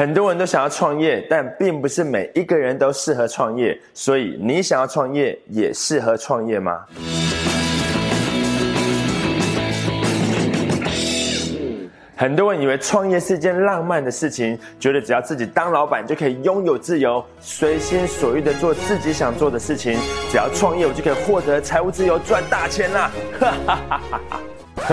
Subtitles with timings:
[0.00, 3.78] 很多人都想要创业，但并不是每一个人都适合创业。
[3.92, 6.86] 所以，你想要创业，也适合创业吗？
[12.16, 19.98] 很多人以为创业是一件浪漫的事情，觉得只要自己当老板就可以拥有自由，随心所欲的做自己想做的事情。
[20.30, 23.10] 只要创业，我就可以获得财务自由，赚大钱啦！
[23.38, 24.40] 哈哈哈哈哈。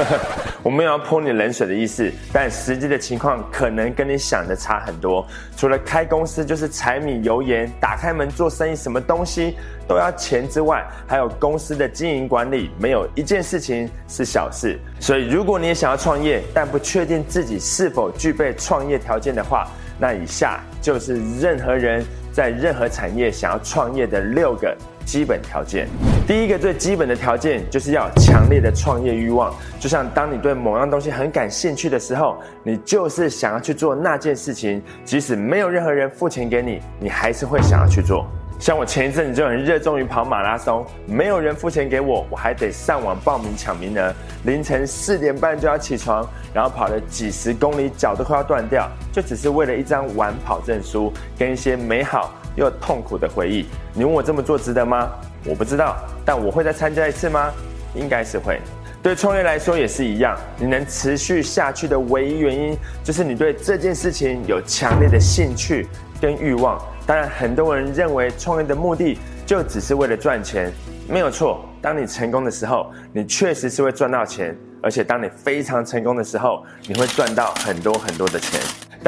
[0.63, 5.25] 我没有要泼你冷水的意思，但实际的情况可能跟你想的差很多。
[5.55, 9.55] 除了开公司就是柴米油盐，打开门做生意，什么东西
[9.87, 14.77] 都要钱之外，还有公司的经营管理，没有一件事情是小事。
[14.99, 19.67] 所以，如果你也想要创业，但不确定自己是否具备创业条件的话，
[19.99, 22.03] 那以下就是任何人
[22.33, 24.75] 在任何产业想要创业的六个。
[25.07, 25.87] 基本条件，
[26.27, 29.55] 第一个最基本的条件就是要强烈的创业欲望。
[29.79, 38.27] 就像当你对某样东西很感兴趣的时候，你就是想要去做那件事情，即使没有任何人付钱给你，你还是会想要去做。
[38.59, 52.33] 像我前一阵子就很热衷于跑马拉松，没有人付钱给我，我还得上网报名抢名额，凌晨四点半就要起床，然后跑了几十公里，脚都快要断掉，就只是为了一张晚跑证书跟一些美好。
[52.57, 55.07] 又痛苦的回忆，你问我这么做值得吗？
[55.45, 57.49] 我不知道，但我会再参加一次吗？
[57.95, 58.59] 应该是会。
[59.01, 65.87] 对创业来说也是一样，你能持续下去的唯一原因，就是你对这件事情有强烈的兴趣
[66.19, 66.77] 跟欲望。
[67.05, 70.69] 当然，很多人认为创业的目的就只是为了赚钱，
[71.07, 71.63] 没有错。
[71.79, 78.59] 当你成功的时候，你确实是会赚到钱，而且当你非常成功的时候，你会赚到很多很多的钱。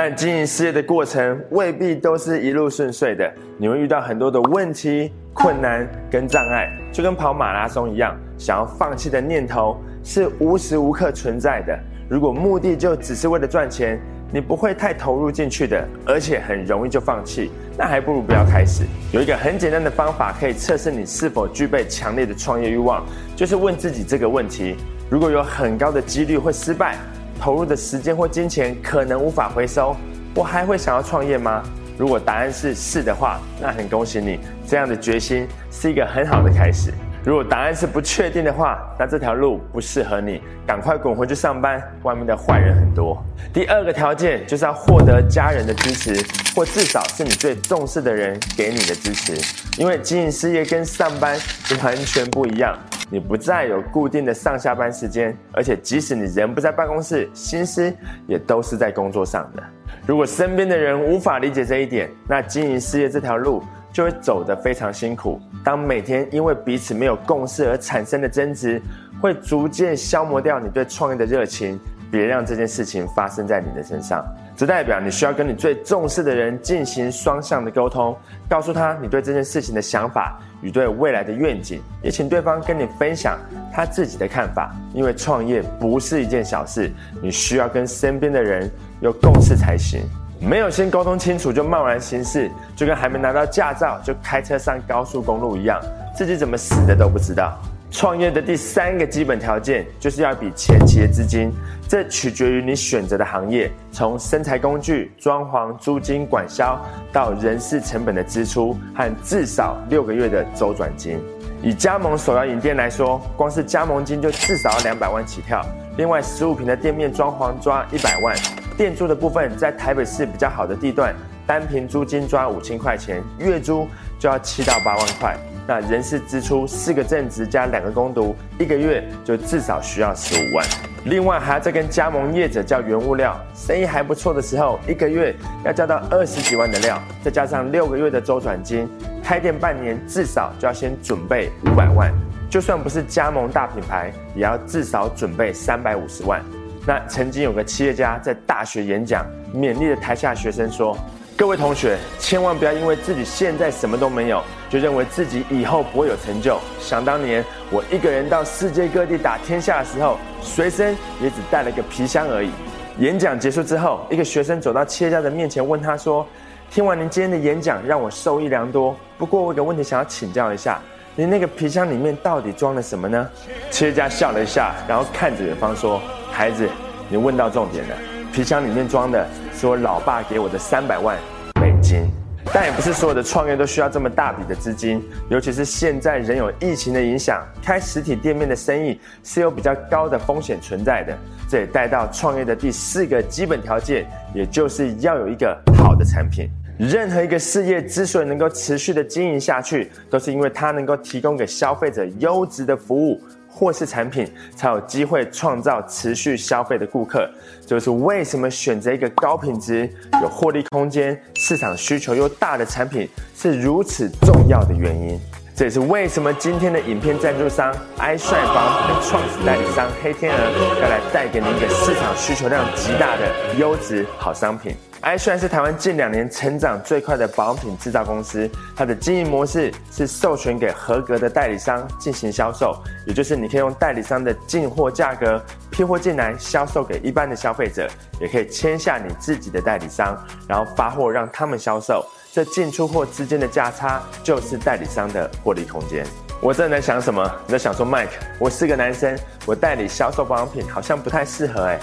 [0.02, 11.78] 但经营事业的过程未必都是一路顺遂的，你会遇到很多的问题、困难跟障碍，就跟跑马拉松一样，想要放弃的念头是无时无刻存在的。
[12.09, 14.00] 如果目的就只是为了赚钱，
[14.31, 18.86] 你不会太投入进去的，而且很容易就放弃，那还不如不要开始。
[19.11, 24.78] 有一个很简单的方法可以测试你是否具备强烈的创业欲望，就是问自己这个问题：
[25.09, 26.95] 如果有很高的几率会失败。
[27.39, 29.95] 投入的时间或金钱可能无法回收，
[30.35, 31.63] 我还会想要创业吗？
[31.97, 36.94] 如果答案是是的话，那很恭喜你，这样的决心是一个很好的开始。
[37.25, 43.22] 如果答案是不确定的话，那这条路不适合你，赶快滚回去上班，外面的坏人很多。
[43.53, 46.25] 第二个条件就是要获得家人的支持，
[46.56, 49.34] 或至少是你最重视的人给你的支持，
[49.78, 51.38] 因为经营事业跟上班
[51.84, 52.78] 完全不一样。
[53.12, 57.94] 你不再有固定的上下班时间，而且即使你人不在办公室，心思
[58.28, 59.63] 也都是在工作上的。
[60.06, 65.39] 如果身边的人无法理解这一点，那经营事业这条路就会走得非常辛苦。
[65.63, 68.81] 当每天因为彼此没有共识而产生的争执，
[69.22, 71.79] 会逐渐消磨掉你对创业的热情。
[72.11, 74.25] 别让这件事情发生在你的身上。
[74.57, 78.17] 这代表你需要跟你最重视的人进行双向的沟通，
[78.50, 83.38] 告诉他你对这件事情的想法与对未来的愿景，也请对方跟你分享
[83.71, 84.75] 他自己的看法。
[84.91, 88.67] 因为创业不是一件小事，你需要跟身边的人
[89.01, 90.01] 有共识才行。
[90.41, 95.79] 没有先沟通清楚就贸然行事，就跟还没拿到驾照就开车上高速公路一样，
[96.16, 97.57] 自己怎么死的都不知道。
[97.91, 101.51] 创业的第三个基本条件就是要一笔前期的资金，
[101.89, 106.79] 这取决于你选择的行业，从生材工具、装潢、租金、管销
[107.11, 111.19] 到人事成本的支出和至少六个月的周转金。
[111.61, 115.66] 以加盟首要饮店来说，光是加盟金就至少要两百万起跳，
[115.97, 118.35] 另外十五平的店面装潢抓一百万，
[118.79, 121.13] 店租的部分在台北市比较好的地段，
[121.45, 123.85] 单平租金抓五千块钱，月租
[124.17, 125.35] 就要七到八万块。
[125.67, 130.66] 那人事支出四个正职加两个工读，一个月就至少需要十五万。
[131.03, 135.35] 另外还要再跟加盟业者叫原物料，生意还不错的时候，一个月
[135.66, 138.88] 要交到二十几万的料，再加上六个月的周转金，
[139.22, 142.13] 开店半年至少就要先准备五百万。
[142.50, 146.41] 就算不是加盟大品牌，也要至少准备三百五十万。
[146.85, 150.97] 那曾经有个企业家在大学演讲，勉励的台下学生说。
[151.38, 156.59] 各位同学，千万不要因为自己现在什么都没有，就认为自己以后不会有成就。
[156.81, 162.51] 想当年，我一个人到世界各地打天下的时候，随身也只带了个皮箱而已。
[162.98, 166.27] 演讲结束之后，一个学生走到企业家的面前，问他说
[166.69, 168.94] ：“听完您今天的演讲，让我受益良多。
[169.18, 170.81] 不过我有个问题想要请教一下，
[171.15, 173.30] 您那个皮箱里面到底装了什么呢？”
[173.71, 176.01] 企业家笑了一下，然后看着远方说
[176.39, 176.65] ：“孩子，
[177.09, 177.95] 你问到重点了，
[178.31, 181.18] 皮箱里面装的。”是我老爸给我的三百万
[181.59, 182.09] 美金。
[182.53, 191.13] 但也不是所有的创业都需要这么大笔的资金，尤其是现在仍有疫情的影响，开实体店面的生意是有比较高的风险存在的。
[191.50, 196.50] 这也带到创业的第四个基本条件，也就是要有一个好的产品。
[196.80, 203.19] 任何一个事业之所以能够持续的经营下去，都是因为它能够提供给消费者优质的服务。
[203.50, 207.30] 或是产品才有机会创造持续消费的顾客，
[207.66, 209.90] 就是为什么选择一个高品质、
[210.22, 215.19] 有获利空间、市场需求又大的产品是如此重要的原因。
[215.59, 224.73] 这也是为什么今天的影片赞助商 i 帅宝的创始代理商黑天鹅要来带给您一个市场需求量极大的优质好商品。
[225.01, 232.73] i 帅是台湾近两年成长最快的保养品制造公司，它的经营模式是授权给合格的代理商进行销售，
[233.06, 237.85] 也就是你可以用代理商的进货价格批货进来销售给一般的消费者，
[238.21, 240.17] 也可以签下你自己的代理商，
[240.47, 242.06] 然后发货让他们销售。
[242.31, 246.06] 这进出货之间的价差就是代理商的获利空间。
[246.42, 247.24] 我正在想什么？
[247.48, 251.80] 你在想说，Mike，我是个男生，我代理销售保养品好像不太适合哎。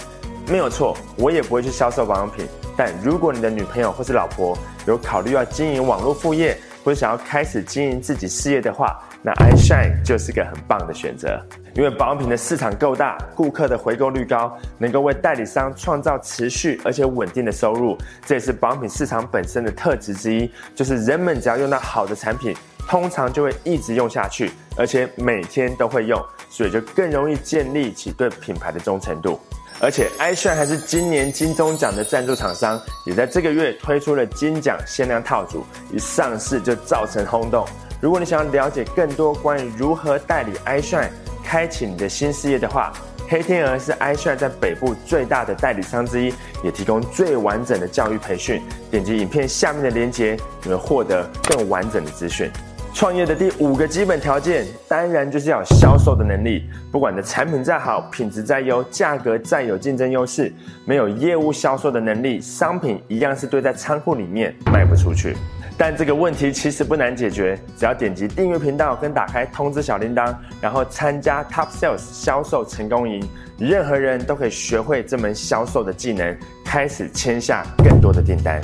[0.47, 2.47] 没有错，我也不会去销售保养品。
[2.77, 11.39] 但如果你的女朋友或是老婆有考虑要经营网络副业，或者想要开始经营自己事业的话，那 iShine 就是个很棒的选择。
[11.77, 17.95] 因为保养品的市场够大，顾客的回购率高，能够为代理商创造持续而且稳定的收入。
[18.25, 22.51] 这也是保养品市场本身的特质之一，就是人们只要用到好的产品，
[22.87, 26.19] 通常就会一直用下去，而且每天都会用，
[26.49, 29.39] 所以就更容易建立起对品牌的忠诚度。
[29.79, 35.63] 而且 i s h i n 还是今年金钟奖的赞助厂商，也在这个月推出了金奖限量套组，
[35.93, 37.63] 一上市就造成轰动。
[38.01, 41.09] 如果你想要了解更多关于如何代理 iShine，
[41.47, 42.91] 开启你的新事业的话，
[43.29, 48.61] 黑天鹅是艾帅在北部最大的代理商之一，也提供最完整的教育培训。
[48.91, 52.51] 点击影片下面的链接，你会获得更完整的资讯。
[52.93, 56.69] 创业的第五个基本条件，当然就是要销售的能力。
[56.91, 60.51] 不管你的产品再好，品质再优，价格再有竞争优势，
[60.83, 65.37] 没有业务销售的能力，商品一样是堆在仓库里面卖不出去。
[65.79, 73.23] 但这个问题其实不难解决，只要点击订阅频道跟打开通知小铃铛，然后参加 Top Sales 销售成功营，
[73.59, 76.35] 任何人都可以学会这门销售的技能，
[76.65, 78.59] 开始签下更多的订单。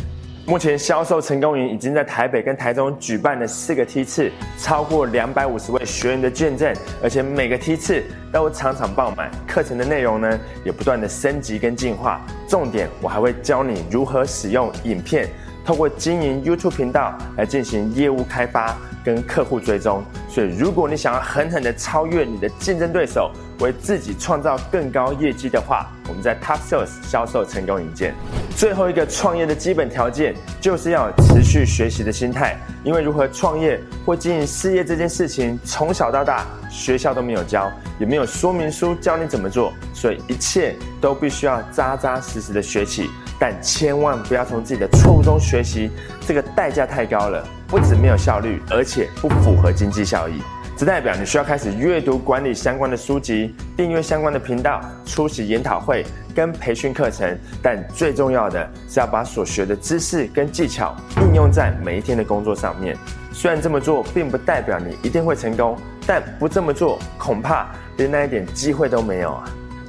[0.45, 9.31] 目前销售成功营已经在台北跟台中举办了四个梯次，超过两百五十位学员的见证，而且每个梯次都场场爆满。
[9.47, 12.19] 课程的内容呢，也不断的升级跟进化。
[12.49, 15.29] 重点，我还会教你如何使用影片。
[15.65, 28.13] 透过经营 YouTube 频道来进行业务开发跟客户追踪，所以如果你想要狠狠的超越你的竞争对手，为自己创造更高业绩的话，我们在 Top Sales 销售成功引荐。
[28.55, 43.09] 最后一个创业的基本条件就是要有持续学习的心态，因为如何创业或经营事业这件事情，从小到大学校都没有教，也没有说明书教你怎么做，所以一切都必须要扎扎实实的学起。
[43.39, 45.89] 但千万不要从自己的错误中学习，
[46.25, 50.41] 这个代价太高了，不止没有效率，而且不符合经济效益。
[50.75, 56.03] 这代表你需要开始阅读管理相关的书籍，订阅相关的频道，出席研讨会
[56.33, 57.37] 跟培训课程。
[57.61, 62.97] 但最重要的是要把所学的知识跟技巧应用在每一天的工作上面。
[63.31, 65.77] 虽然这么做并不代表你一定会成功，
[66.07, 69.43] 但不这么做恐怕连那一点机会都没有啊。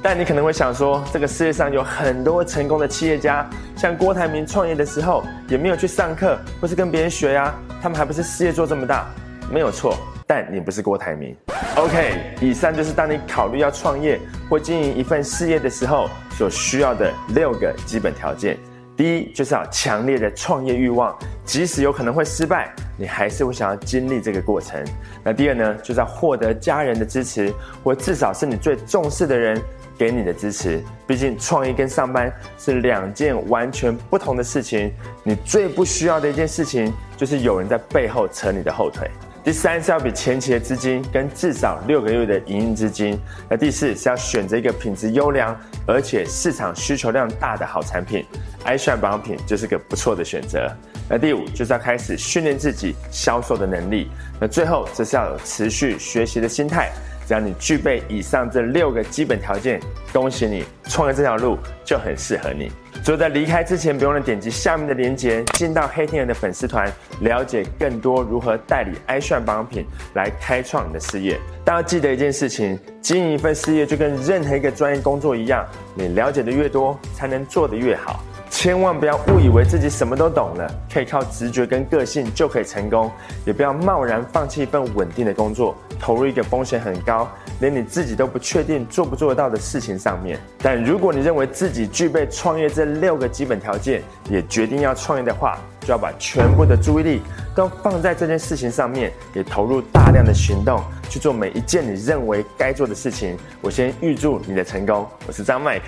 [0.07, 3.43] 但你可能会想说，这个世界上有很多成功的企业家，
[3.75, 7.51] 像郭台铭创业的时候也没有去上课，或是跟别人学呀，
[7.81, 9.07] 他们还不是事业做这么大？
[9.51, 11.35] 没有错，但你不是郭台铭。
[11.75, 18.59] OK，以上就是当你考虑要创业或经营一份事业的时候所需要的六个基本条件。
[18.95, 24.83] 第一，就是要强烈的创业欲望，即使有可能会失败，你还是会想要经历这个过程。
[25.23, 29.61] 那第二呢，就是要获得家人的支持，或至少是你最重视的人。
[29.97, 34.91] 给你的支持，毕竟创业跟上班是两件完全不同的事情。
[35.23, 39.09] 你最不需要的一件事情，就是有人在背后扯你的后腿。
[39.45, 43.15] 第三是要比前期的资金跟至少六个月的营运资金。
[43.47, 48.25] 那第四是要选择一个品质优良而且市场需求量大的好产品
[48.65, 50.67] ，iShine 保养品就是个不错的选择。
[51.07, 54.09] 那第五就是要开始训练自己销售的能力。
[54.41, 56.91] 那最后则是要有持续学习的心态。
[57.27, 59.79] 只要你具备以上这六个基本条件，
[60.11, 62.71] 恭喜你，创业这条路就很适合你。
[63.03, 69.85] 所以在离开之前，不用了点击下面的链接，进到黑天鹅的粉丝团，了解更多如何代理 i s h a n 保养品
[70.15, 71.39] 来开创你的事业。
[71.63, 78.23] 但要记得一件事情，经营一份事业就跟任何一个专业工作一样，你了解的越多，才能做得越好。
[78.49, 83.11] 千万不要误以为自己什么都懂了，可以靠直觉跟个性就可以成功，
[83.45, 90.39] 也不要贸然放弃一份稳定的工作，投入一个风险很高，连你自己都不确定做不做得到的事情上面。
[90.59, 97.21] 但如果你认为自己具备创业这六个基本条件，也决定要创业的话，就要把全部的注意力
[97.53, 103.37] 都放在这件事情上面，也投入大量的行动去做每一件你认为该做的事情。
[103.61, 105.85] 我先预祝你的成功，我是张麦克，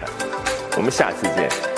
[0.76, 1.77] 我们下次见。